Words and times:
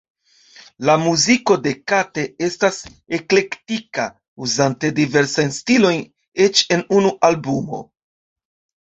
La 0.89 0.93
muziko 0.99 1.57
de 1.65 1.73
Kate 1.91 2.23
estas 2.47 2.79
eklektika, 3.17 4.05
uzante 4.47 4.91
diversajn 5.01 5.53
stilojn 5.59 6.01
eĉ 6.47 6.63
en 6.79 6.83
unu 7.01 7.13
albumo. 7.31 7.83